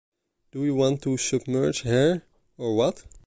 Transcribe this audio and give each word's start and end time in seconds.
Do 0.51 0.65
you 0.65 0.73
want 0.73 1.03
to 1.03 1.15
submerge 1.15 1.83
her 1.83 2.23
or 2.57 2.75
what? 2.75 3.05